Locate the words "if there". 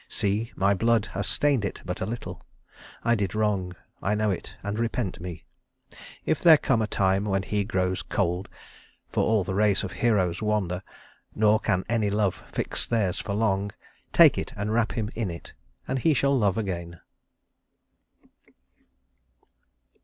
6.25-6.57